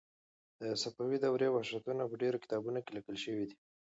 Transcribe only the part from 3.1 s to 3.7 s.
شوي دي.